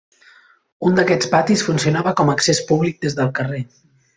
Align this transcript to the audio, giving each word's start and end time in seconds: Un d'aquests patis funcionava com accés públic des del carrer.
Un 0.87 0.95
d'aquests 0.99 1.29
patis 1.35 1.65
funcionava 1.69 2.15
com 2.23 2.33
accés 2.35 2.65
públic 2.73 3.01
des 3.07 3.19
del 3.21 3.35
carrer. 3.43 3.63